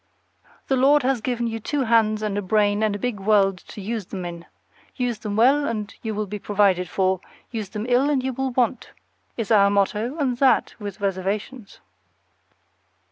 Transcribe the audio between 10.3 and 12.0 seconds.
that with reservations.